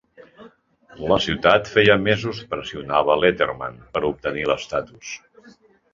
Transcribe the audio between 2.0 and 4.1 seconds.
mesos pressionava Letterman per